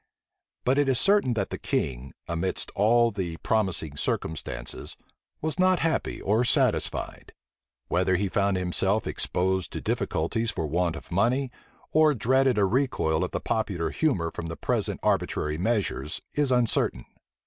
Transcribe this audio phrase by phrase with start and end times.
[0.65, 4.97] But it is certain that the king, amidst all these promising circumstances,
[5.41, 7.33] was not happy or satisfied.
[7.87, 11.51] Whether he found himself exposed to difficulties for want of money,
[11.91, 17.05] or dreaded a recoil of the popular humor from the present arbitrary measures, is uncertain.